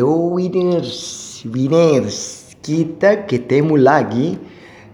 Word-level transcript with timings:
Halo 0.00 0.32
winners, 0.32 1.44
winners, 1.44 2.48
kita 2.64 3.28
ketemu 3.28 3.76
lagi. 3.76 4.32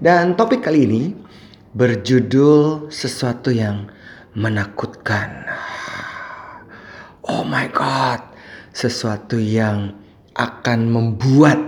Dan 0.02 0.34
topik 0.34 0.66
kali 0.66 0.82
ini 0.82 1.14
berjudul 1.70 2.90
sesuatu 2.90 3.54
yang 3.54 3.86
menakutkan. 4.34 5.46
Oh 7.22 7.46
my 7.46 7.70
god, 7.70 8.18
sesuatu 8.74 9.38
yang 9.38 9.94
akan 10.34 10.90
membuat 10.90 11.62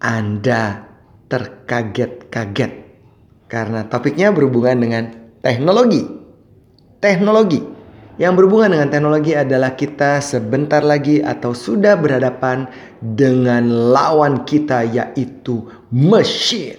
Anda 0.00 0.88
terkaget-kaget. 1.28 2.72
Karena 3.44 3.84
topiknya 3.92 4.32
berhubungan 4.32 4.80
dengan 4.80 5.04
teknologi. 5.44 6.00
Teknologi 6.96 7.71
yang 8.22 8.38
berhubungan 8.38 8.70
dengan 8.70 8.86
teknologi 8.86 9.34
adalah 9.34 9.74
kita 9.74 10.22
sebentar 10.22 10.78
lagi 10.78 11.18
atau 11.18 11.50
sudah 11.50 11.98
berhadapan 11.98 12.70
dengan 13.02 13.66
lawan 13.90 14.46
kita 14.46 14.86
yaitu 14.86 15.66
mesin 15.90 16.78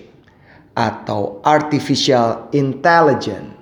atau 0.71 1.43
artificial 1.43 2.47
intelligence. 2.55 3.59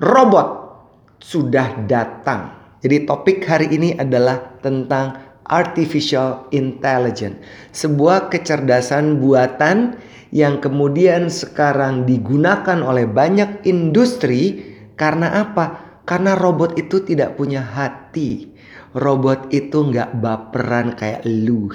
Robot 0.00 0.80
sudah 1.20 1.76
datang. 1.84 2.56
Jadi 2.80 3.04
topik 3.04 3.44
hari 3.44 3.68
ini 3.68 3.92
adalah 3.92 4.56
tentang 4.64 5.12
artificial 5.44 6.48
intelligence, 6.56 7.36
sebuah 7.76 8.32
kecerdasan 8.32 9.20
buatan 9.20 10.00
yang 10.32 10.56
kemudian 10.56 11.28
sekarang 11.28 12.08
digunakan 12.08 12.80
oleh 12.80 13.04
banyak 13.04 13.60
industri 13.68 14.72
karena 14.96 15.44
apa? 15.44 15.87
Karena 16.08 16.32
robot 16.32 16.80
itu 16.80 17.04
tidak 17.04 17.36
punya 17.36 17.60
hati. 17.60 18.48
Robot 18.96 19.52
itu 19.52 19.92
nggak 19.92 20.24
baperan 20.24 20.96
kayak 20.96 21.20
lu. 21.28 21.68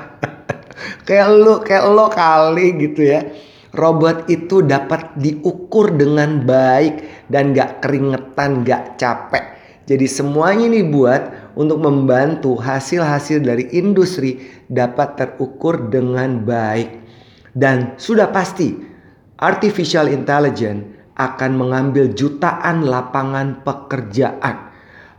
kayak 1.08 1.28
lu, 1.40 1.64
kayak 1.64 1.88
lo 1.88 2.12
kali 2.12 2.76
gitu 2.76 3.00
ya. 3.08 3.24
Robot 3.72 4.28
itu 4.28 4.60
dapat 4.60 5.16
diukur 5.16 5.88
dengan 5.96 6.44
baik 6.44 7.24
dan 7.32 7.56
nggak 7.56 7.80
keringetan, 7.80 8.60
nggak 8.60 9.00
capek. 9.00 9.44
Jadi 9.88 10.04
semuanya 10.04 10.68
ini 10.68 10.84
buat 10.84 11.54
untuk 11.56 11.80
membantu 11.80 12.60
hasil-hasil 12.60 13.40
dari 13.40 13.72
industri 13.72 14.36
dapat 14.68 15.16
terukur 15.16 15.88
dengan 15.88 16.44
baik. 16.44 16.92
Dan 17.56 17.96
sudah 17.96 18.28
pasti 18.28 18.76
artificial 19.40 20.12
intelligence 20.12 20.99
akan 21.20 21.52
mengambil 21.52 22.08
jutaan 22.16 22.88
lapangan 22.88 23.60
pekerjaan. 23.60 24.72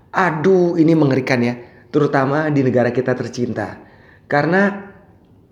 Aduh, 0.09 0.75
ini 0.81 0.97
mengerikan 0.97 1.45
ya, 1.45 1.53
terutama 1.93 2.49
di 2.49 2.66
negara 2.66 2.89
kita 2.89 3.13
tercinta. 3.13 3.77
Karena 4.25 4.91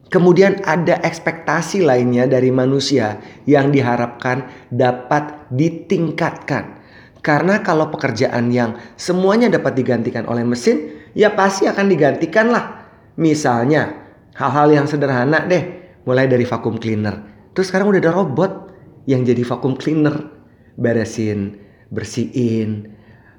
kemudian 0.09 0.65
ada 0.65 0.97
ekspektasi 1.05 1.85
lainnya 1.85 2.25
dari 2.25 2.49
manusia 2.49 3.21
yang 3.45 3.69
diharapkan 3.69 4.49
dapat 4.73 5.47
ditingkatkan. 5.53 6.81
Karena 7.21 7.61
kalau 7.61 7.93
pekerjaan 7.93 8.49
yang 8.49 8.79
semuanya 8.97 9.53
dapat 9.53 9.77
digantikan 9.77 10.25
oleh 10.25 10.41
mesin, 10.41 10.97
ya 11.13 11.29
pasti 11.37 11.69
akan 11.69 11.85
digantikan 11.85 12.49
lah. 12.49 12.89
Misalnya, 13.19 13.91
hal-hal 14.33 14.71
yang 14.71 14.87
sederhana 14.87 15.43
deh, 15.45 15.63
mulai 16.07 16.25
dari 16.25 16.47
vacuum 16.47 16.79
cleaner. 16.79 17.21
Terus 17.51 17.69
sekarang 17.69 17.91
udah 17.91 18.01
ada 18.01 18.15
robot 18.15 18.51
yang 19.03 19.27
jadi 19.27 19.43
vacuum 19.43 19.75
cleaner 19.75 20.38
beresin, 20.75 21.57
bersihin, 21.89 22.93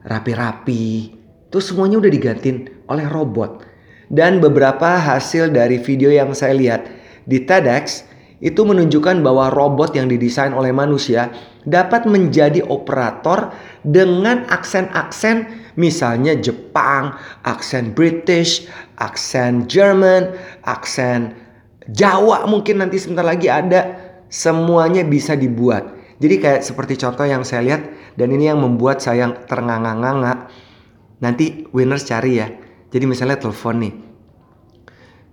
rapi-rapi. 0.07 1.15
Terus 1.51 1.71
semuanya 1.71 2.01
udah 2.01 2.11
digantiin 2.11 2.59
oleh 2.91 3.07
robot. 3.07 3.67
Dan 4.11 4.43
beberapa 4.43 4.99
hasil 4.99 5.55
dari 5.55 5.79
video 5.79 6.11
yang 6.11 6.35
saya 6.35 6.55
lihat 6.59 6.83
di 7.31 7.47
TEDx 7.47 8.11
itu 8.41 8.65
menunjukkan 8.65 9.21
bahwa 9.21 9.53
robot 9.53 9.95
yang 9.95 10.09
didesain 10.09 10.51
oleh 10.51 10.73
manusia 10.73 11.31
dapat 11.69 12.09
menjadi 12.09 12.65
operator 12.67 13.53
dengan 13.85 14.49
aksen-aksen 14.49 15.47
misalnya 15.77 16.35
Jepang, 16.41 17.15
aksen 17.45 17.93
British, 17.93 18.67
aksen 18.97 19.69
German, 19.69 20.33
aksen 20.65 21.37
Jawa 21.91 22.47
mungkin 22.47 22.81
nanti 22.81 23.03
sebentar 23.03 23.27
lagi 23.27 23.51
ada 23.51 23.99
semuanya 24.31 25.03
bisa 25.03 25.35
dibuat. 25.35 26.00
Jadi 26.21 26.35
kayak 26.37 26.61
seperti 26.61 27.01
contoh 27.01 27.25
yang 27.25 27.43
saya 27.49 27.65
lihat 27.65 27.83
dan 28.15 28.29
ini 28.29 28.53
yang 28.53 28.61
membuat 28.61 29.01
saya 29.01 29.33
ternganga-nganga. 29.49 30.53
Nanti 31.25 31.65
winners 31.73 32.05
cari 32.05 32.37
ya. 32.37 32.49
Jadi 32.93 33.05
misalnya 33.09 33.41
telepon 33.41 33.77
nih. 33.81 33.95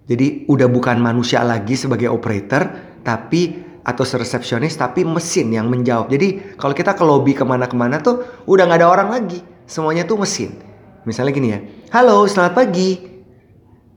Jadi 0.08 0.47
udah 0.47 0.72
bukan 0.72 1.03
manusia 1.03 1.44
lagi 1.44 1.76
sebagai 1.76 2.08
operator, 2.08 2.72
tapi 3.03 3.68
atau 3.84 4.03
resepsionis 4.03 4.76
tapi 4.80 5.03
mesin 5.03 5.52
yang 5.52 5.68
menjawab. 5.68 6.08
Jadi 6.08 6.56
kalau 6.56 6.72
kita 6.72 6.96
ke 6.96 7.03
lobby 7.03 7.36
ke 7.36 7.44
mana-kemana 7.44 8.00
tuh 8.00 8.24
udah 8.47 8.68
nggak 8.68 8.80
ada 8.84 8.88
orang 8.88 9.09
lagi, 9.12 9.44
semuanya 9.68 10.08
tuh 10.08 10.20
mesin. 10.20 10.56
Misalnya 11.03 11.31
gini 11.36 11.50
ya, 11.52 11.59
halo 11.92 12.24
selamat 12.28 12.53
pagi. 12.56 13.00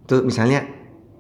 Tuh 0.07 0.27
misalnya 0.27 0.67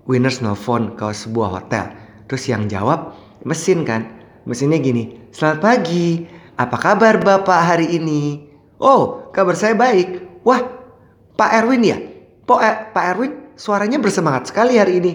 winners 0.06 0.42
nelfon 0.42 0.98
ke 0.98 1.06
sebuah 1.10 1.62
hotel, 1.62 1.94
terus 2.26 2.46
yang 2.50 2.66
jawab 2.66 3.14
mesin 3.46 3.86
kan. 3.86 4.19
Mesinnya 4.50 4.82
gini, 4.82 5.30
selamat 5.30 5.62
pagi, 5.62 6.26
apa 6.58 6.74
kabar 6.74 7.22
Bapak 7.22 7.60
hari 7.70 7.86
ini? 7.94 8.50
Oh, 8.82 9.30
kabar 9.30 9.54
saya 9.54 9.78
baik. 9.78 10.42
Wah, 10.42 10.66
Pak 11.38 11.50
Erwin 11.54 11.86
ya? 11.86 11.94
Po, 12.50 12.58
eh, 12.58 12.90
Pak 12.90 13.04
Erwin 13.14 13.54
suaranya 13.54 14.02
bersemangat 14.02 14.50
sekali 14.50 14.74
hari 14.74 14.98
ini. 14.98 15.12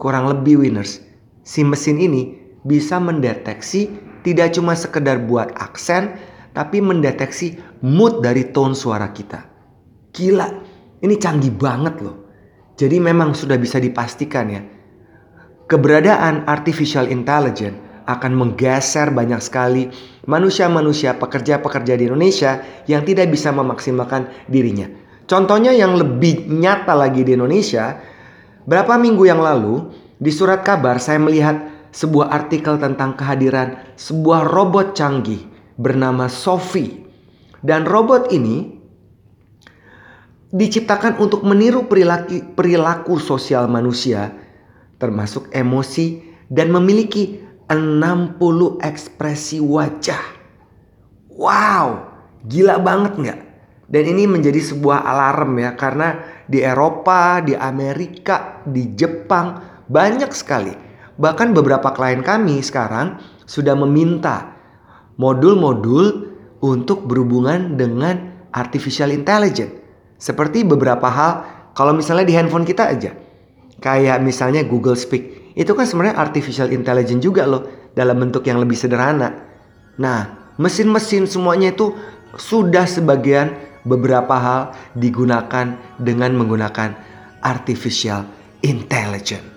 Kurang 0.00 0.32
lebih 0.32 0.64
winners, 0.64 1.04
si 1.44 1.68
mesin 1.68 2.00
ini 2.00 2.32
bisa 2.64 2.96
mendeteksi 2.96 3.92
tidak 4.24 4.56
cuma 4.56 4.72
sekedar 4.72 5.20
buat 5.28 5.52
aksen, 5.60 6.16
tapi 6.56 6.80
mendeteksi 6.80 7.60
mood 7.84 8.24
dari 8.24 8.56
tone 8.56 8.72
suara 8.72 9.12
kita. 9.12 9.44
Gila, 10.16 10.48
ini 11.04 11.14
canggih 11.20 11.52
banget 11.52 12.00
loh. 12.00 12.24
Jadi 12.72 13.04
memang 13.04 13.36
sudah 13.36 13.60
bisa 13.60 13.76
dipastikan 13.76 14.48
ya. 14.48 14.64
Keberadaan 15.68 16.48
artificial 16.48 17.12
intelligence 17.12 17.84
akan 18.06 18.32
menggeser 18.38 19.10
banyak 19.10 19.42
sekali 19.42 19.90
manusia-manusia 20.30 21.18
pekerja-pekerja 21.18 21.98
di 21.98 22.06
Indonesia 22.06 22.62
yang 22.86 23.02
tidak 23.02 23.30
bisa 23.30 23.50
memaksimalkan 23.50 24.30
dirinya. 24.46 24.86
Contohnya 25.26 25.74
yang 25.74 25.98
lebih 25.98 26.46
nyata 26.46 26.94
lagi 26.94 27.26
di 27.26 27.34
Indonesia, 27.34 27.98
berapa 28.62 28.94
minggu 28.94 29.26
yang 29.26 29.42
lalu 29.42 29.90
di 30.22 30.30
surat 30.30 30.62
kabar 30.62 31.02
saya 31.02 31.18
melihat 31.18 31.66
sebuah 31.90 32.30
artikel 32.30 32.78
tentang 32.78 33.18
kehadiran 33.18 33.74
sebuah 33.98 34.46
robot 34.46 34.94
canggih 34.94 35.42
bernama 35.74 36.30
Sophie. 36.30 37.02
Dan 37.66 37.82
robot 37.82 38.30
ini 38.30 38.78
diciptakan 40.54 41.18
untuk 41.18 41.42
meniru 41.42 41.90
perilaku, 41.90 42.54
perilaku 42.54 43.18
sosial 43.18 43.66
manusia 43.66 44.30
termasuk 44.96 45.50
emosi 45.52 46.22
dan 46.48 46.70
memiliki 46.70 47.45
60 47.70 48.78
ekspresi 48.78 49.58
wajah. 49.58 50.22
Wow, 51.34 52.06
gila 52.46 52.78
banget 52.78 53.12
nggak? 53.18 53.40
Dan 53.86 54.02
ini 54.06 54.26
menjadi 54.26 54.58
sebuah 54.58 55.02
alarm 55.06 55.62
ya 55.62 55.78
karena 55.78 56.18
di 56.46 56.58
Eropa, 56.62 57.38
di 57.42 57.54
Amerika, 57.54 58.62
di 58.66 58.94
Jepang 58.98 59.62
banyak 59.86 60.30
sekali. 60.34 60.74
Bahkan 61.16 61.54
beberapa 61.54 61.94
klien 61.94 62.22
kami 62.22 62.62
sekarang 62.62 63.18
sudah 63.46 63.78
meminta 63.78 64.52
modul-modul 65.16 66.34
untuk 66.60 67.06
berhubungan 67.06 67.78
dengan 67.78 68.46
artificial 68.50 69.14
intelligence. 69.14 69.72
Seperti 70.18 70.66
beberapa 70.66 71.06
hal 71.06 71.32
kalau 71.76 71.92
misalnya 71.94 72.26
di 72.26 72.34
handphone 72.34 72.66
kita 72.66 72.90
aja. 72.90 73.12
Kayak 73.76 74.24
misalnya 74.24 74.64
Google 74.64 74.96
Speak 74.96 75.35
itu 75.56 75.72
kan 75.72 75.88
sebenarnya 75.88 76.20
artificial 76.20 76.68
intelligence 76.68 77.24
juga 77.24 77.48
loh 77.48 77.90
dalam 77.96 78.20
bentuk 78.20 78.44
yang 78.44 78.60
lebih 78.60 78.76
sederhana. 78.76 79.32
Nah, 79.96 80.52
mesin-mesin 80.60 81.24
semuanya 81.24 81.72
itu 81.72 81.96
sudah 82.36 82.84
sebagian 82.84 83.56
beberapa 83.88 84.36
hal 84.36 84.62
digunakan 84.92 85.80
dengan 85.96 86.36
menggunakan 86.36 86.92
artificial 87.40 88.28
intelligence. 88.60 89.48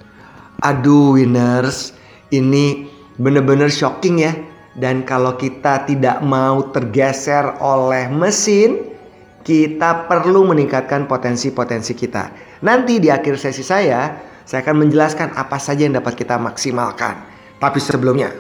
Aduh 0.63 1.19
winners, 1.19 1.91
ini 2.31 2.87
bener-bener 3.19 3.67
shocking 3.67 4.23
ya. 4.23 4.33
Dan 4.79 5.03
kalau 5.03 5.35
kita 5.35 5.83
tidak 5.83 6.23
mau 6.23 6.71
tergeser 6.71 7.59
oleh 7.59 8.07
mesin, 8.07 8.95
kita 9.43 10.07
perlu 10.07 10.47
meningkatkan 10.47 11.03
potensi-potensi 11.03 11.91
kita. 11.91 12.31
Nanti 12.63 13.03
di 13.03 13.11
akhir 13.11 13.35
sesi 13.35 13.65
saya, 13.65 14.28
saya 14.49 14.65
akan 14.65 14.81
menjelaskan 14.81 15.37
apa 15.37 15.61
saja 15.61 15.85
yang 15.85 15.93
dapat 15.93 16.17
kita 16.17 16.41
maksimalkan. 16.41 17.21
Tapi 17.61 17.77
sebelumnya, 17.77 18.33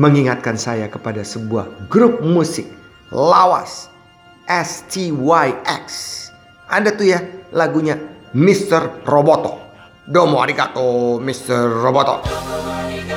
mengingatkan 0.00 0.56
saya 0.56 0.88
kepada 0.88 1.20
sebuah 1.20 1.92
grup 1.92 2.24
musik 2.24 2.64
lawas 3.12 3.92
STYX. 4.48 5.84
Ada 6.72 6.96
tuh 6.96 7.04
ya 7.04 7.20
lagunya 7.52 8.00
Mr. 8.32 9.04
Roboto. 9.04 9.60
Domo 10.08 10.40
arigato, 10.40 11.20
Mr. 11.20 11.68
Roboto. 11.84 12.24
You're 13.04 13.13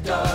arigato, 0.00 0.31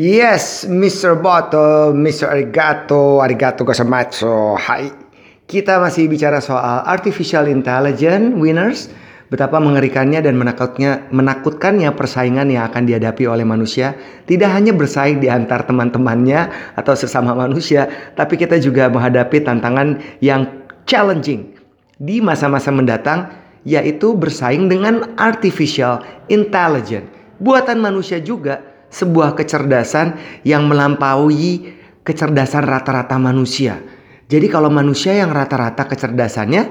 Yes, 0.00 0.64
Mr. 0.64 1.20
Boto, 1.20 1.92
Mr. 1.92 2.32
Arigato, 2.32 3.20
Arigato 3.20 3.68
gozaimasu. 3.68 4.56
Hai. 4.56 4.88
Kita 5.44 5.76
masih 5.76 6.08
bicara 6.08 6.40
soal 6.40 6.88
artificial 6.88 7.44
intelligence 7.44 8.32
winners. 8.32 8.88
Betapa 9.28 9.60
mengerikannya 9.60 10.24
dan 10.24 10.40
menakutnya, 10.40 11.04
menakutkannya 11.12 11.92
persaingan 11.92 12.48
yang 12.48 12.72
akan 12.72 12.88
dihadapi 12.88 13.28
oleh 13.28 13.44
manusia. 13.44 13.92
Tidak 14.24 14.48
hanya 14.48 14.72
bersaing 14.72 15.20
di 15.20 15.28
antar 15.28 15.68
teman-temannya 15.68 16.48
atau 16.80 16.96
sesama 16.96 17.36
manusia, 17.36 17.84
tapi 18.16 18.40
kita 18.40 18.56
juga 18.56 18.88
menghadapi 18.88 19.44
tantangan 19.44 20.00
yang 20.24 20.48
challenging 20.88 21.60
di 22.00 22.24
masa-masa 22.24 22.72
mendatang, 22.72 23.28
yaitu 23.68 24.16
bersaing 24.16 24.64
dengan 24.64 25.12
artificial 25.20 26.00
intelligence. 26.32 27.04
Buatan 27.36 27.84
manusia 27.84 28.16
juga 28.16 28.69
sebuah 28.90 29.38
kecerdasan 29.38 30.18
yang 30.42 30.66
melampaui 30.66 31.78
kecerdasan 32.02 32.66
rata-rata 32.66 33.16
manusia. 33.16 33.78
Jadi 34.30 34.46
kalau 34.46 34.70
manusia 34.70 35.14
yang 35.14 35.34
rata-rata 35.34 35.86
kecerdasannya 35.90 36.62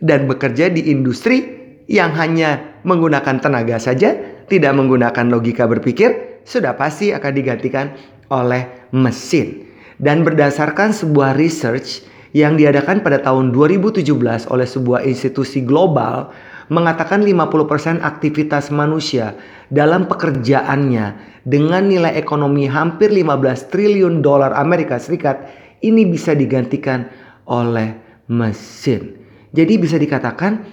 dan 0.00 0.24
bekerja 0.28 0.72
di 0.72 0.88
industri 0.92 1.44
yang 1.88 2.16
hanya 2.16 2.80
menggunakan 2.84 3.40
tenaga 3.40 3.76
saja, 3.76 4.16
tidak 4.48 4.72
menggunakan 4.72 5.28
logika 5.28 5.68
berpikir, 5.68 6.40
sudah 6.44 6.76
pasti 6.76 7.12
akan 7.12 7.32
digantikan 7.32 7.92
oleh 8.32 8.88
mesin. 8.92 9.68
Dan 10.00 10.24
berdasarkan 10.24 10.90
sebuah 10.92 11.36
research 11.36 12.04
yang 12.34 12.58
diadakan 12.58 13.00
pada 13.00 13.22
tahun 13.22 13.54
2017 13.54 14.04
oleh 14.50 14.66
sebuah 14.66 15.06
institusi 15.06 15.62
global 15.62 16.34
mengatakan 16.72 17.20
50% 17.20 18.00
aktivitas 18.00 18.72
manusia 18.72 19.36
dalam 19.68 20.08
pekerjaannya 20.08 21.36
dengan 21.44 21.88
nilai 21.88 22.16
ekonomi 22.16 22.64
hampir 22.64 23.12
15 23.12 23.72
triliun 23.72 24.24
dolar 24.24 24.56
Amerika 24.56 24.96
Serikat 24.96 25.44
ini 25.84 26.08
bisa 26.08 26.32
digantikan 26.32 27.08
oleh 27.44 28.00
mesin. 28.32 29.20
Jadi 29.52 29.74
bisa 29.76 30.00
dikatakan 30.00 30.64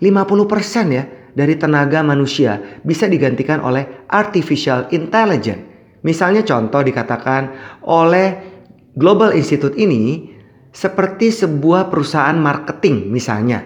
50% 0.00 0.96
ya 0.96 1.04
dari 1.36 1.54
tenaga 1.60 2.00
manusia 2.00 2.80
bisa 2.82 3.04
digantikan 3.06 3.60
oleh 3.60 4.06
artificial 4.08 4.88
intelligence. 4.90 5.74
Misalnya 6.04 6.44
contoh 6.44 6.84
dikatakan 6.84 7.42
oleh 7.84 8.52
Global 8.94 9.34
Institute 9.34 9.74
ini 9.74 10.30
seperti 10.74 11.30
sebuah 11.30 11.90
perusahaan 11.90 12.36
marketing 12.36 13.10
misalnya. 13.10 13.62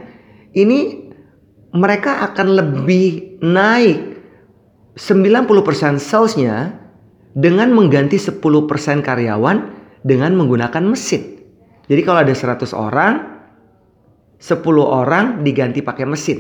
Ini 0.52 1.07
mereka 1.74 2.24
akan 2.32 2.46
lebih 2.56 3.38
naik 3.44 3.98
90% 4.98 6.00
salesnya 6.00 6.74
dengan 7.36 7.70
mengganti 7.70 8.18
10% 8.18 8.42
karyawan 9.04 9.56
dengan 10.02 10.32
menggunakan 10.34 10.82
mesin. 10.82 11.38
Jadi 11.88 12.00
kalau 12.02 12.24
ada 12.24 12.34
100 12.34 12.72
orang, 12.74 13.14
10 14.38 14.58
orang 14.82 15.46
diganti 15.46 15.84
pakai 15.84 16.06
mesin. 16.08 16.38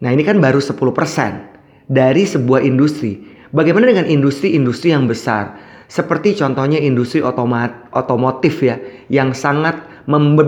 Nah 0.00 0.12
ini 0.12 0.22
kan 0.24 0.40
baru 0.40 0.60
10% 0.60 1.88
dari 1.88 2.24
sebuah 2.24 2.64
industri. 2.64 3.22
Bagaimana 3.54 3.88
dengan 3.88 4.06
industri-industri 4.08 4.92
yang 4.92 5.06
besar? 5.06 5.56
Seperti 5.86 6.34
contohnya 6.34 6.82
industri 6.82 7.22
otomat, 7.22 7.94
otomotif 7.94 8.58
ya, 8.58 8.76
yang 9.06 9.30
sangat 9.30 9.78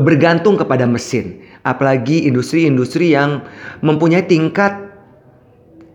bergantung 0.03 0.59
kepada 0.59 0.83
mesin. 0.85 1.41
Apalagi 1.67 2.27
industri-industri 2.29 3.15
yang 3.15 3.43
mempunyai 3.83 4.27
tingkat 4.27 4.77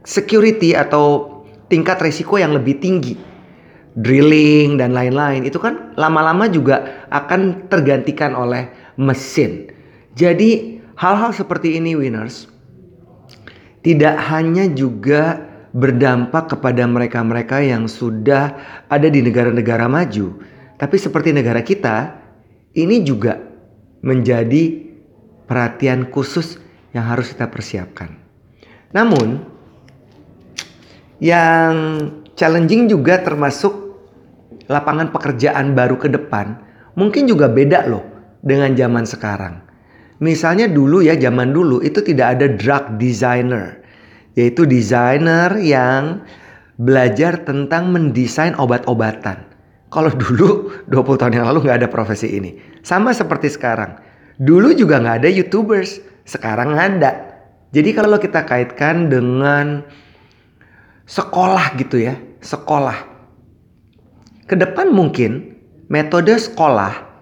security 0.03 0.75
atau 0.75 1.39
tingkat 1.71 1.99
resiko 2.03 2.35
yang 2.35 2.51
lebih 2.51 2.77
tinggi 2.83 3.15
drilling 3.93 4.81
dan 4.81 4.93
lain-lain 4.93 5.45
itu 5.45 5.61
kan 5.61 5.93
lama-lama 5.97 6.49
juga 6.49 7.05
akan 7.13 7.69
tergantikan 7.69 8.33
oleh 8.33 8.69
mesin. 8.97 9.69
Jadi 10.17 10.81
hal-hal 10.97 11.33
seperti 11.33 11.77
ini 11.77 11.93
winners 11.93 12.49
tidak 13.85 14.17
hanya 14.29 14.69
juga 14.69 15.41
berdampak 15.73 16.53
kepada 16.57 16.85
mereka-mereka 16.85 17.65
yang 17.65 17.89
sudah 17.89 18.53
ada 18.89 19.07
di 19.09 19.25
negara-negara 19.25 19.89
maju, 19.89 20.37
tapi 20.77 20.95
seperti 21.01 21.33
negara 21.33 21.65
kita 21.65 22.13
ini 22.77 23.01
juga 23.01 23.41
menjadi 24.05 24.92
perhatian 25.45 26.09
khusus 26.09 26.59
yang 26.95 27.09
harus 27.09 27.33
kita 27.33 27.49
persiapkan. 27.49 28.13
Namun 28.93 29.41
yang 31.23 31.73
challenging 32.37 32.91
juga 32.91 33.21
termasuk 33.23 33.71
lapangan 34.67 35.09
pekerjaan 35.11 35.73
baru 35.73 35.97
ke 35.97 36.07
depan 36.11 36.59
mungkin 36.95 37.25
juga 37.25 37.49
beda 37.49 37.89
loh 37.89 38.05
dengan 38.43 38.75
zaman 38.75 39.07
sekarang. 39.07 39.63
Misalnya 40.21 40.69
dulu 40.69 41.03
ya 41.03 41.17
zaman 41.17 41.51
dulu 41.51 41.83
itu 41.83 41.99
tidak 41.99 42.39
ada 42.39 42.47
drug 42.51 42.95
designer 43.01 43.83
yaitu 44.33 44.65
desainer 44.65 45.53
yang 45.61 46.25
belajar 46.81 47.45
tentang 47.45 47.93
mendesain 47.93 48.57
obat-obatan. 48.57 49.45
Kalau 49.93 50.09
dulu 50.09 50.73
20 50.91 51.21
tahun 51.21 51.33
yang 51.37 51.47
lalu 51.49 51.69
nggak 51.69 51.85
ada 51.85 51.89
profesi 51.89 52.33
ini. 52.33 52.57
Sama 52.83 53.15
seperti 53.15 53.47
sekarang. 53.47 54.02
Dulu 54.39 54.73
juga 54.73 55.01
nggak 55.01 55.17
ada 55.25 55.29
youtubers. 55.29 56.01
Sekarang 56.23 56.73
ada. 56.77 57.41
Jadi 57.73 57.89
kalau 57.93 58.17
kita 58.21 58.45
kaitkan 58.45 59.09
dengan 59.09 59.85
sekolah 61.05 61.73
gitu 61.77 62.01
ya. 62.01 62.17
Sekolah. 62.41 63.11
Ke 64.45 64.55
depan 64.59 64.91
mungkin 64.91 65.57
metode 65.87 66.35
sekolah 66.35 67.13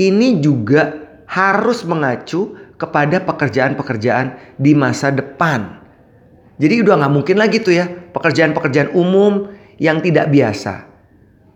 ini 0.00 0.40
juga 0.40 0.96
harus 1.28 1.84
mengacu 1.84 2.56
kepada 2.80 3.22
pekerjaan-pekerjaan 3.22 4.58
di 4.58 4.72
masa 4.74 5.12
depan. 5.12 5.80
Jadi 6.58 6.82
udah 6.82 6.98
nggak 6.98 7.14
mungkin 7.14 7.36
lagi 7.38 7.62
tuh 7.62 7.74
ya 7.76 7.86
pekerjaan-pekerjaan 7.86 8.92
umum 8.96 9.52
yang 9.78 10.02
tidak 10.02 10.28
biasa. 10.32 10.88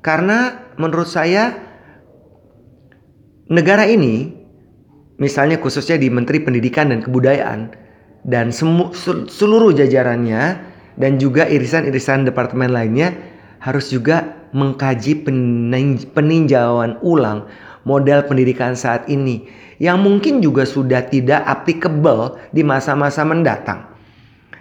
Karena 0.05 0.71
menurut 0.79 1.11
saya 1.11 1.57
negara 3.51 3.89
ini 3.89 4.36
misalnya 5.17 5.61
khususnya 5.61 5.97
di 5.97 6.09
Menteri 6.13 6.41
Pendidikan 6.41 6.93
dan 6.93 7.01
Kebudayaan 7.05 7.73
dan 8.27 8.51
seluruh 8.51 9.73
jajarannya 9.77 10.43
dan 10.97 11.21
juga 11.21 11.47
irisan-irisan 11.47 12.27
departemen 12.27 12.73
lainnya 12.73 13.15
harus 13.61 13.93
juga 13.93 14.37
mengkaji 14.53 15.27
peninjauan 16.13 16.99
ulang 17.05 17.47
model 17.87 18.25
pendidikan 18.27 18.75
saat 18.75 19.07
ini 19.07 19.47
yang 19.77 20.01
mungkin 20.01 20.41
juga 20.41 20.65
sudah 20.65 21.05
tidak 21.07 21.45
applicable 21.45 22.41
di 22.51 22.65
masa-masa 22.65 23.23
mendatang. 23.23 23.93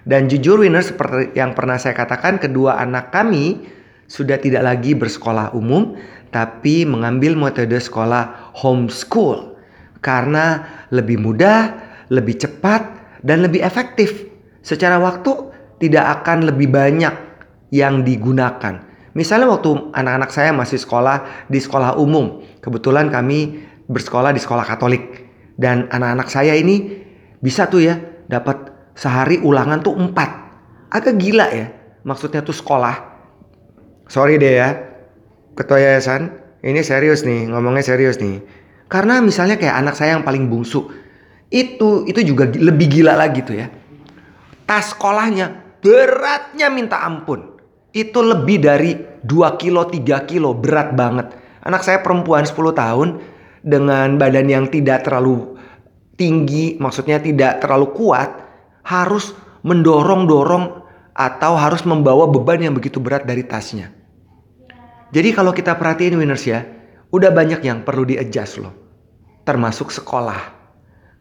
Dan 0.06 0.30
jujur 0.30 0.62
winner 0.62 0.86
seperti 0.86 1.34
yang 1.34 1.58
pernah 1.58 1.82
saya 1.82 1.98
katakan 1.98 2.38
kedua 2.38 2.78
anak 2.78 3.10
kami 3.10 3.66
sudah 4.06 4.38
tidak 4.38 4.62
lagi 4.62 4.94
bersekolah 4.94 5.58
umum 5.58 5.98
tapi 6.30 6.86
mengambil 6.86 7.34
metode 7.34 7.74
sekolah 7.74 8.54
homeschool 8.54 9.55
karena 10.06 10.62
lebih 10.94 11.18
mudah, 11.18 11.74
lebih 12.14 12.38
cepat 12.38 12.86
dan 13.26 13.42
lebih 13.42 13.66
efektif. 13.66 14.30
Secara 14.62 15.02
waktu 15.02 15.34
tidak 15.82 16.22
akan 16.22 16.54
lebih 16.54 16.70
banyak 16.70 17.14
yang 17.74 18.06
digunakan. 18.06 18.86
Misalnya 19.18 19.50
waktu 19.50 19.96
anak-anak 19.98 20.30
saya 20.30 20.54
masih 20.54 20.78
sekolah 20.78 21.50
di 21.50 21.58
sekolah 21.58 21.98
umum, 21.98 22.46
kebetulan 22.62 23.10
kami 23.10 23.66
bersekolah 23.90 24.30
di 24.30 24.42
sekolah 24.44 24.62
Katolik 24.68 25.26
dan 25.58 25.90
anak-anak 25.90 26.28
saya 26.30 26.54
ini 26.54 27.02
bisa 27.40 27.66
tuh 27.66 27.82
ya 27.82 27.96
dapat 28.28 28.76
sehari 28.94 29.40
ulangan 29.42 29.82
tuh 29.82 29.96
empat, 29.96 30.30
agak 30.92 31.16
gila 31.18 31.48
ya. 31.50 31.68
Maksudnya 32.06 32.46
tuh 32.46 32.54
sekolah. 32.54 33.18
Sorry 34.06 34.38
deh 34.38 34.62
ya, 34.62 34.70
ketua 35.58 35.82
yayasan, 35.82 36.30
ini 36.62 36.86
serius 36.86 37.26
nih, 37.26 37.50
ngomongnya 37.50 37.82
serius 37.82 38.22
nih. 38.22 38.44
Karena 38.86 39.18
misalnya 39.22 39.58
kayak 39.58 39.76
anak 39.82 39.96
saya 39.98 40.18
yang 40.18 40.26
paling 40.26 40.46
bungsu, 40.46 40.86
itu 41.50 42.06
itu 42.06 42.20
juga 42.22 42.50
lebih 42.54 43.02
gila 43.02 43.18
lagi 43.18 43.42
tuh 43.42 43.58
ya. 43.58 43.68
Tas 44.66 44.94
sekolahnya 44.94 45.80
beratnya 45.82 46.70
minta 46.70 47.02
ampun. 47.02 47.58
Itu 47.96 48.22
lebih 48.22 48.60
dari 48.60 48.92
2 49.24 49.62
kilo 49.62 49.88
3 49.88 50.30
kilo 50.30 50.52
berat 50.54 50.94
banget. 50.94 51.32
Anak 51.66 51.82
saya 51.82 52.04
perempuan 52.04 52.46
10 52.46 52.54
tahun 52.76 53.10
dengan 53.66 54.22
badan 54.22 54.46
yang 54.46 54.66
tidak 54.70 55.08
terlalu 55.08 55.58
tinggi 56.16 56.78
maksudnya 56.80 57.20
tidak 57.20 57.60
terlalu 57.60 57.92
kuat 57.92 58.30
harus 58.86 59.36
mendorong-dorong 59.66 60.86
atau 61.16 61.54
harus 61.56 61.82
membawa 61.88 62.28
beban 62.28 62.60
yang 62.60 62.76
begitu 62.76 63.00
berat 63.00 63.24
dari 63.24 63.42
tasnya. 63.48 63.90
Jadi 65.16 65.32
kalau 65.32 65.56
kita 65.56 65.80
perhatiin 65.80 66.20
winners 66.20 66.44
ya 66.44 66.75
udah 67.10 67.32
banyak 67.34 67.62
yang 67.66 67.84
perlu 67.84 68.06
di-adjust 68.08 68.62
loh 68.62 68.74
termasuk 69.46 69.94
sekolah 69.94 70.54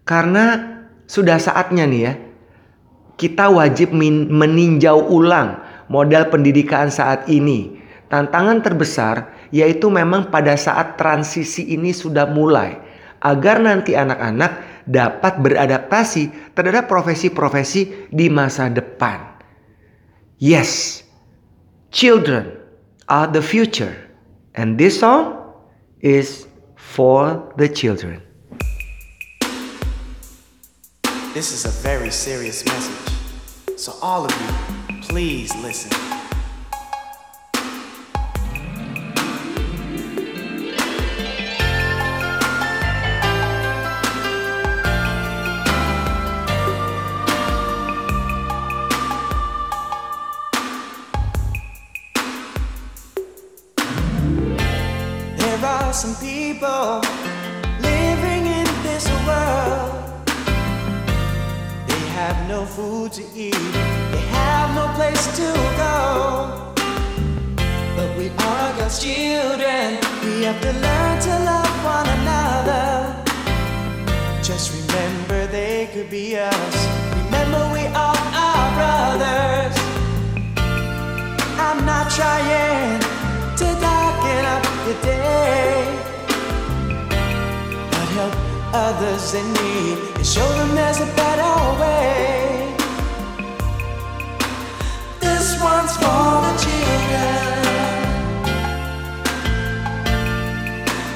karena 0.04 0.76
sudah 1.04 1.36
saatnya 1.36 1.84
nih 1.84 2.00
ya 2.00 2.12
kita 3.14 3.46
wajib 3.50 3.94
meninjau 3.94 5.06
ulang 5.06 5.62
modal 5.88 6.30
pendidikan 6.30 6.90
saat 6.90 7.26
ini. 7.30 7.82
Tantangan 8.10 8.62
terbesar 8.62 9.32
yaitu 9.50 9.90
memang 9.90 10.30
pada 10.30 10.54
saat 10.58 10.98
transisi 10.98 11.74
ini 11.74 11.90
sudah 11.90 12.26
mulai 12.30 12.78
agar 13.24 13.58
nanti 13.62 13.96
anak-anak 13.96 14.84
dapat 14.84 15.40
beradaptasi 15.40 16.52
terhadap 16.52 16.86
profesi-profesi 16.86 18.10
di 18.12 18.28
masa 18.28 18.68
depan. 18.68 19.40
Yes, 20.36 21.00
children 21.88 22.52
are 23.08 23.30
the 23.30 23.40
future. 23.40 23.94
And 24.54 24.76
this 24.76 25.00
song 25.00 25.43
is 26.04 26.46
for 26.76 27.50
the 27.56 27.66
children. 27.66 28.20
This 31.32 31.50
is 31.50 31.64
a 31.64 31.70
very 31.82 32.10
serious 32.10 32.62
message. 32.66 33.78
So, 33.78 33.94
all 34.02 34.26
of 34.26 34.30
you, 34.30 35.00
please 35.00 35.52
listen. 35.56 36.13
People 56.20 57.00
living 57.80 58.46
in 58.46 58.66
this 58.82 59.06
world. 59.26 59.92
They 61.88 62.04
have 62.18 62.48
no 62.48 62.64
food 62.64 63.12
to 63.12 63.22
eat, 63.34 63.54
they 64.12 64.24
have 64.40 64.74
no 64.74 64.86
place 64.94 65.24
to 65.36 65.48
go. 65.76 66.74
But 67.96 68.16
we 68.18 68.28
are 68.28 68.70
God's 68.78 68.98
children, 69.02 69.98
we 70.24 70.44
have 70.44 70.60
to 70.60 70.72
learn 70.86 71.20
to 71.28 71.34
love 71.50 71.74
one 71.84 72.08
another. 72.18 73.22
Just 74.42 74.72
remember 74.72 75.46
they 75.46 75.88
could 75.92 76.10
be 76.10 76.36
us. 76.36 76.76
Remember 77.24 77.62
we 77.72 77.86
are 77.86 78.14
brothers. 78.76 79.76
I'm 81.58 81.84
not 81.86 82.10
trying 82.10 83.00
to 83.56 83.66
darken 83.80 84.44
up 84.44 84.64
your 84.86 85.02
day. 85.02 86.03
Others 88.76 89.34
in 89.34 89.52
need 89.52 89.98
and 90.16 90.26
show 90.26 90.48
them 90.58 90.74
there's 90.74 90.98
a 90.98 91.06
better 91.14 91.80
way. 91.80 92.74
This 95.20 95.62
one's 95.62 95.96
for 95.96 96.42
the 96.44 96.54
children. 96.64 97.54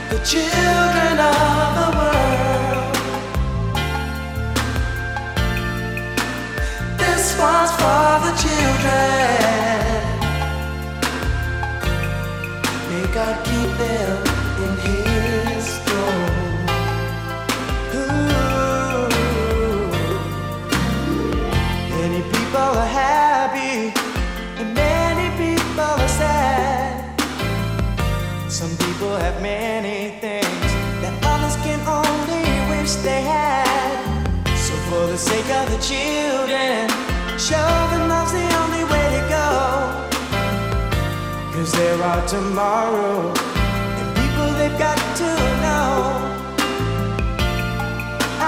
The 0.08 0.20
children 0.24 1.18
of 1.18 1.74
the 1.80 1.88
world. 1.98 2.94
This 6.96 7.36
one's 7.40 7.72
for 7.80 8.20
the 8.24 8.32
children. 8.38 9.98
May 12.88 13.06
God 13.12 13.47
are 42.08 42.26
tomorrow 42.26 43.34
and 43.98 44.08
people 44.16 44.48
they've 44.58 44.78
got 44.78 44.98
to 45.20 45.30
know. 45.64 45.92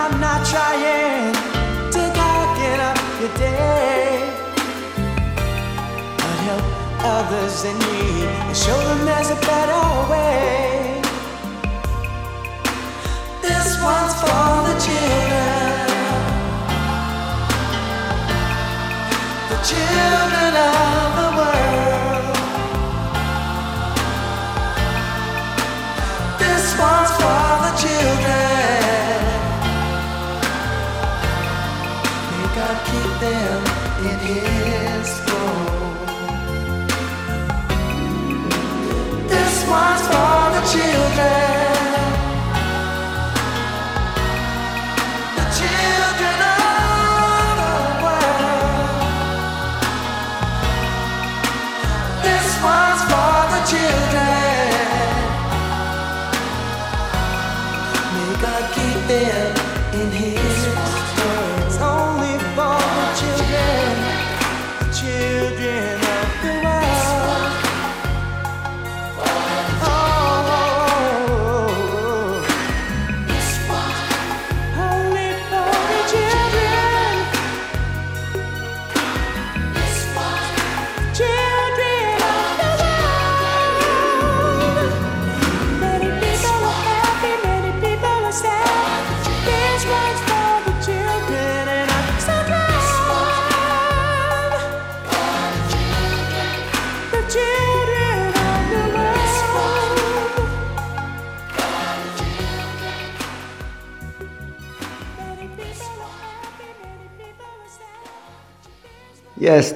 I'm 0.00 0.14
not 0.18 0.40
trying 0.46 1.34
to 1.94 2.00
darken 2.20 2.78
up 2.90 2.98
your 3.20 3.32
day, 3.36 4.32
but 6.16 6.36
help 6.48 6.64
others 7.18 7.64
in 7.64 7.78
need 7.78 8.28
and 8.48 8.56
show 8.56 8.78
them 8.88 9.04
there's 9.04 9.30
a 9.30 9.40
better 9.52 10.10
way. 10.10 10.79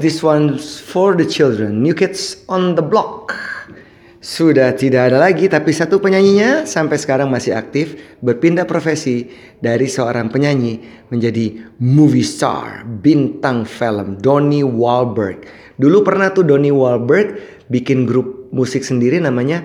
This 0.05 0.21
one's 0.21 0.77
for 0.77 1.17
the 1.17 1.25
children. 1.25 1.81
New 1.81 1.97
Kids 1.97 2.45
on 2.53 2.77
the 2.77 2.85
Block. 2.85 3.33
Sudah 4.21 4.77
tidak 4.77 5.13
ada 5.13 5.21
lagi, 5.21 5.49
tapi 5.49 5.73
satu 5.73 5.97
penyanyinya 5.97 6.69
sampai 6.69 7.01
sekarang 7.01 7.33
masih 7.33 7.57
aktif 7.57 7.97
berpindah 8.21 8.69
profesi 8.69 9.33
dari 9.61 9.89
seorang 9.89 10.29
penyanyi 10.29 10.81
menjadi 11.09 11.73
movie 11.81 12.25
star, 12.25 12.85
bintang 12.85 13.65
film, 13.65 14.21
Donnie 14.21 14.65
Wahlberg. 14.65 15.49
Dulu 15.81 16.05
pernah 16.05 16.33
tuh 16.33 16.45
Donnie 16.45 16.73
Wahlberg 16.73 17.41
bikin 17.73 18.05
grup 18.05 18.49
musik 18.53 18.85
sendiri 18.85 19.21
namanya 19.21 19.65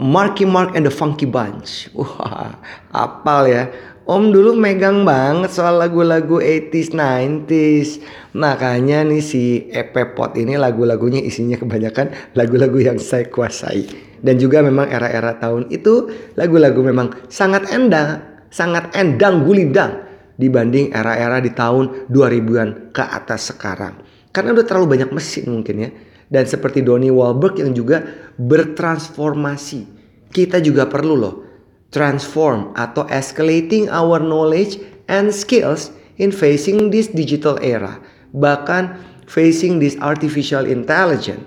Marky 0.00 0.48
Mark 0.48 0.72
and 0.72 0.88
the 0.88 0.92
Funky 0.92 1.28
Bunch. 1.28 1.88
Wah, 1.96 2.56
apal 2.92 3.52
ya. 3.52 3.68
Om 4.02 4.34
dulu 4.34 4.58
megang 4.58 5.06
banget 5.06 5.54
soal 5.54 5.78
lagu-lagu 5.78 6.42
80s, 6.42 6.90
90s. 6.90 8.02
Makanya 8.34 9.06
nih 9.06 9.22
si 9.22 9.70
EP 9.70 9.94
Pot 10.18 10.34
ini 10.34 10.58
lagu-lagunya 10.58 11.22
isinya 11.22 11.54
kebanyakan 11.54 12.34
lagu-lagu 12.34 12.82
yang 12.82 12.98
saya 12.98 13.30
kuasai. 13.30 13.86
Dan 14.18 14.42
juga 14.42 14.58
memang 14.58 14.90
era-era 14.90 15.38
tahun 15.38 15.70
itu 15.70 16.10
lagu-lagu 16.34 16.82
memang 16.82 17.30
sangat 17.30 17.70
endang, 17.70 18.42
sangat 18.50 18.90
endang 18.98 19.46
gulidang 19.46 20.02
dibanding 20.34 20.90
era-era 20.90 21.38
di 21.38 21.54
tahun 21.54 22.10
2000-an 22.10 22.90
ke 22.90 23.06
atas 23.06 23.54
sekarang. 23.54 24.02
Karena 24.34 24.50
udah 24.50 24.66
terlalu 24.66 24.98
banyak 24.98 25.14
mesin 25.14 25.46
mungkin 25.46 25.76
ya. 25.78 25.90
Dan 26.26 26.50
seperti 26.50 26.82
Donnie 26.82 27.14
Wahlberg 27.14 27.62
yang 27.62 27.70
juga 27.70 28.02
bertransformasi. 28.34 30.02
Kita 30.26 30.58
juga 30.58 30.90
perlu 30.90 31.14
loh 31.14 31.51
transform 31.92 32.72
atau 32.74 33.04
escalating 33.12 33.86
our 33.92 34.18
knowledge 34.18 34.80
and 35.06 35.28
skills 35.30 35.92
in 36.16 36.32
facing 36.32 36.88
this 36.88 37.12
digital 37.12 37.60
era, 37.60 38.00
bahkan 38.32 38.96
facing 39.28 39.78
this 39.78 39.94
artificial 40.00 40.64
intelligence. 40.64 41.44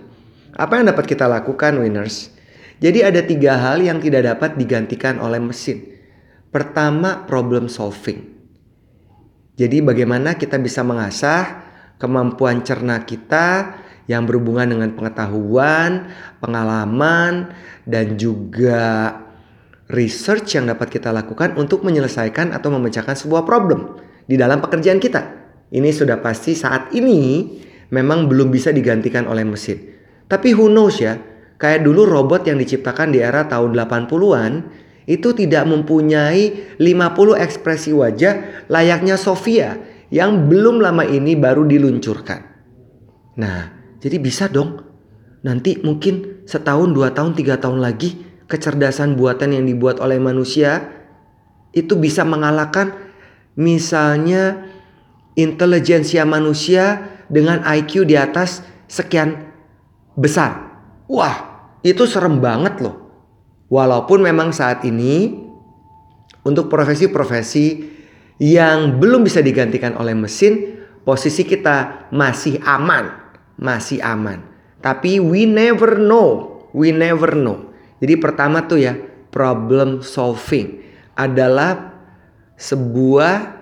Apa 0.56 0.80
yang 0.80 0.88
dapat 0.88 1.12
kita 1.12 1.28
lakukan, 1.28 1.82
winners? 1.82 2.32
Jadi 2.80 3.04
ada 3.04 3.20
tiga 3.20 3.60
hal 3.60 3.84
yang 3.84 4.00
tidak 4.00 4.24
dapat 4.24 4.56
digantikan 4.56 5.20
oleh 5.20 5.42
mesin. 5.42 5.84
Pertama, 6.54 7.28
problem 7.28 7.68
solving. 7.68 8.24
Jadi 9.60 9.84
bagaimana 9.84 10.36
kita 10.36 10.60
bisa 10.60 10.84
mengasah 10.84 11.64
kemampuan 12.00 12.64
cerna 12.64 13.04
kita 13.04 13.80
yang 14.06 14.28
berhubungan 14.28 14.76
dengan 14.76 14.90
pengetahuan, 14.96 16.12
pengalaman, 16.40 17.56
dan 17.88 18.20
juga 18.20 19.12
research 19.92 20.58
yang 20.58 20.66
dapat 20.66 20.90
kita 20.90 21.14
lakukan 21.14 21.54
untuk 21.60 21.86
menyelesaikan 21.86 22.54
atau 22.56 22.74
memecahkan 22.74 23.14
sebuah 23.14 23.46
problem 23.46 24.02
di 24.26 24.36
dalam 24.40 24.58
pekerjaan 24.62 24.98
kita. 24.98 25.22
Ini 25.70 25.90
sudah 25.94 26.22
pasti 26.22 26.58
saat 26.58 26.94
ini 26.94 27.50
memang 27.94 28.26
belum 28.26 28.50
bisa 28.50 28.74
digantikan 28.74 29.30
oleh 29.30 29.46
mesin. 29.46 29.78
Tapi 30.26 30.58
who 30.58 30.70
knows 30.74 30.98
ya, 30.98 31.22
kayak 31.62 31.86
dulu 31.86 32.06
robot 32.10 32.50
yang 32.50 32.58
diciptakan 32.58 33.14
di 33.14 33.22
era 33.22 33.46
tahun 33.46 33.78
80-an 33.78 34.54
itu 35.06 35.38
tidak 35.38 35.70
mempunyai 35.70 36.76
50 36.82 37.46
ekspresi 37.46 37.94
wajah 37.94 38.66
layaknya 38.74 39.22
Sofia 39.22 39.78
yang 40.10 40.50
belum 40.50 40.82
lama 40.82 41.06
ini 41.06 41.38
baru 41.38 41.62
diluncurkan. 41.66 42.42
Nah, 43.38 43.60
jadi 44.02 44.18
bisa 44.18 44.50
dong. 44.50 44.82
Nanti 45.46 45.78
mungkin 45.86 46.42
setahun, 46.50 46.90
dua 46.90 47.14
tahun, 47.14 47.38
tiga 47.38 47.62
tahun 47.62 47.86
lagi 47.86 48.18
kecerdasan 48.46 49.18
buatan 49.18 49.58
yang 49.58 49.66
dibuat 49.66 49.98
oleh 50.02 50.22
manusia 50.22 50.92
itu 51.76 51.98
bisa 51.98 52.24
mengalahkan 52.24 52.94
misalnya 53.58 54.70
intelijensia 55.36 56.24
manusia 56.24 57.12
dengan 57.28 57.66
IQ 57.66 58.08
di 58.08 58.16
atas 58.16 58.64
sekian 58.88 59.52
besar. 60.16 60.80
Wah, 61.12 61.70
itu 61.84 62.08
serem 62.08 62.40
banget 62.40 62.80
loh. 62.80 63.12
Walaupun 63.68 64.22
memang 64.24 64.54
saat 64.54 64.86
ini 64.88 65.36
untuk 66.46 66.70
profesi-profesi 66.70 67.92
yang 68.38 69.02
belum 69.02 69.26
bisa 69.26 69.42
digantikan 69.42 69.98
oleh 69.98 70.14
mesin, 70.14 70.80
posisi 71.04 71.44
kita 71.44 72.08
masih 72.14 72.62
aman, 72.64 73.10
masih 73.58 74.00
aman. 74.06 74.46
Tapi 74.80 75.18
we 75.18 75.50
never 75.50 75.98
know, 75.98 76.62
we 76.72 76.94
never 76.94 77.34
know. 77.34 77.75
Jadi 78.00 78.14
pertama 78.20 78.66
tuh 78.68 78.80
ya, 78.82 78.94
problem 79.32 80.04
solving 80.04 80.84
adalah 81.16 81.96
sebuah 82.56 83.56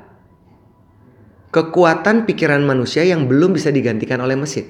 kekuatan 1.54 2.26
pikiran 2.26 2.66
manusia 2.66 3.06
yang 3.06 3.30
belum 3.30 3.54
bisa 3.54 3.70
digantikan 3.70 4.18
oleh 4.22 4.34
mesin. 4.34 4.66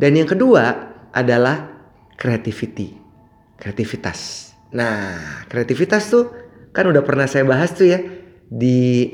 Dan 0.00 0.16
yang 0.16 0.28
kedua 0.28 0.96
adalah 1.12 1.68
creativity, 2.16 2.96
kreativitas. 3.60 4.52
Nah, 4.72 5.44
kreativitas 5.48 6.08
tuh 6.08 6.24
kan 6.72 6.88
udah 6.88 7.04
pernah 7.04 7.28
saya 7.28 7.44
bahas 7.44 7.76
tuh 7.76 7.88
ya 7.88 8.00
di 8.48 9.08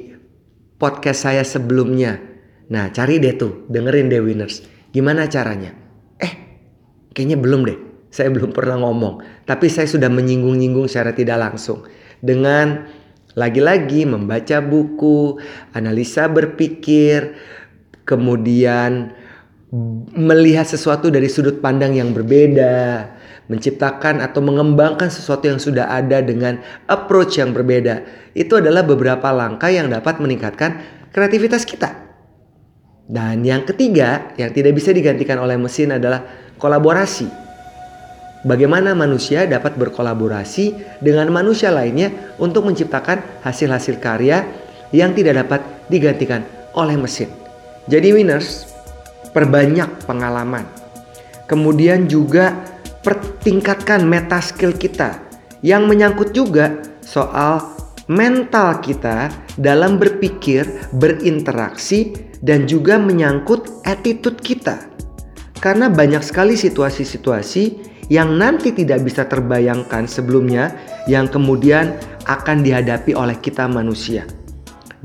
podcast 0.79 1.27
saya 1.27 1.43
sebelumnya. 1.43 2.23
Nah, 2.71 2.91
cari 2.95 3.19
deh 3.19 3.35
tuh, 3.35 3.67
dengerin 3.67 4.07
deh 4.11 4.23
winners. 4.23 4.63
Gimana 4.91 5.27
caranya? 5.27 5.75
Eh, 6.19 6.33
kayaknya 7.15 7.39
belum 7.39 7.63
deh. 7.67 7.79
Saya 8.11 8.33
belum 8.33 8.55
pernah 8.55 8.81
ngomong, 8.81 9.45
tapi 9.45 9.69
saya 9.69 9.85
sudah 9.85 10.09
menyinggung-nyinggung 10.09 10.89
secara 10.89 11.13
tidak 11.13 11.37
langsung 11.37 11.85
dengan 12.23 12.89
lagi-lagi 13.37 14.09
membaca 14.09 14.65
buku, 14.65 15.37
analisa 15.77 16.25
berpikir, 16.25 17.37
kemudian 18.09 19.13
melihat 20.17 20.65
sesuatu 20.65 21.13
dari 21.13 21.29
sudut 21.29 21.61
pandang 21.61 21.93
yang 21.93 22.17
berbeda, 22.17 23.13
menciptakan 23.53 24.25
atau 24.25 24.41
mengembangkan 24.41 25.13
sesuatu 25.13 25.53
yang 25.53 25.61
sudah 25.61 25.93
ada 25.93 26.25
dengan 26.25 26.65
approach 26.89 27.37
yang 27.37 27.53
berbeda. 27.53 28.07
Itu 28.33 28.57
adalah 28.57 28.87
beberapa 28.89 29.29
langkah 29.37 29.69
yang 29.69 29.93
dapat 29.93 30.17
meningkatkan 30.17 30.81
kreativitas 31.13 31.69
kita. 31.69 31.93
Dan 33.07 33.45
yang 33.47 33.63
ketiga, 33.69 34.35
yang 34.35 34.51
tidak 34.51 34.75
bisa 34.75 34.91
digantikan 34.91 35.39
oleh 35.39 35.55
mesin 35.61 35.95
adalah 35.95 36.27
kolaborasi. 36.59 37.46
Bagaimana 38.47 38.95
manusia 38.95 39.43
dapat 39.43 39.75
berkolaborasi 39.75 40.99
dengan 41.03 41.35
manusia 41.35 41.75
lainnya 41.75 42.15
untuk 42.39 42.71
menciptakan 42.71 43.43
hasil-hasil 43.43 43.99
karya 43.99 44.47
yang 44.95 45.11
tidak 45.19 45.43
dapat 45.43 45.61
digantikan 45.91 46.47
oleh 46.79 46.95
mesin. 46.95 47.27
Jadi 47.91 48.15
winners, 48.15 48.71
perbanyak 49.35 50.07
pengalaman. 50.07 50.63
Kemudian 51.51 52.07
juga 52.07 52.55
pertingkatkan 53.03 54.07
meta 54.07 54.39
skill 54.39 54.79
kita 54.79 55.19
yang 55.67 55.91
menyangkut 55.91 56.31
juga 56.31 56.79
soal 57.03 57.59
mental 58.07 58.79
kita 58.79 59.27
dalam 59.59 59.99
berpikir, 59.99 60.67
berinteraksi 60.95 62.15
dan 62.47 62.71
juga 62.71 62.95
menyangkut 62.95 63.83
attitude 63.83 64.39
kita. 64.39 64.87
Karena 65.59 65.91
banyak 65.91 66.23
sekali 66.23 66.55
situasi-situasi 66.55 67.96
yang 68.07 68.39
nanti 68.39 68.71
tidak 68.71 69.03
bisa 69.03 69.27
terbayangkan 69.27 70.07
sebelumnya 70.07 70.75
yang 71.11 71.27
kemudian 71.27 71.99
akan 72.27 72.63
dihadapi 72.63 73.15
oleh 73.15 73.39
kita 73.39 73.67
manusia. 73.67 74.27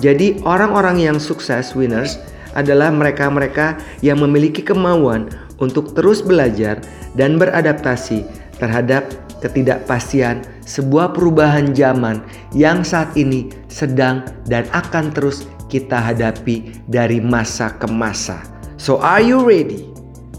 Jadi 0.02 0.42
orang-orang 0.46 1.02
yang 1.02 1.18
sukses 1.22 1.78
winners 1.78 2.18
adalah 2.58 2.90
mereka-mereka 2.92 3.80
yang 4.04 4.20
memiliki 4.20 4.66
kemauan 4.66 5.30
untuk 5.62 5.94
terus 5.94 6.20
belajar 6.26 6.82
dan 7.14 7.38
beradaptasi 7.38 8.26
terhadap 8.58 9.08
ketidakpastian 9.42 10.46
sebuah 10.66 11.18
perubahan 11.18 11.74
zaman 11.74 12.22
yang 12.54 12.86
saat 12.86 13.10
ini 13.18 13.50
sedang 13.68 14.22
dan 14.46 14.70
akan 14.72 15.10
terus 15.10 15.50
kita 15.72 15.98
hadapi 15.98 16.84
dari 16.86 17.18
masa 17.24 17.74
ke 17.80 17.90
masa. 17.90 18.44
So 18.78 19.02
are 19.02 19.24
you 19.24 19.42
ready 19.42 19.88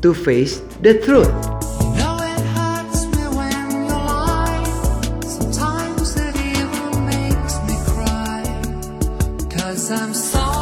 to 0.04 0.14
face 0.14 0.62
the 0.82 0.98
truth? 1.02 1.30
I'm 9.92 10.14
so 10.14 10.61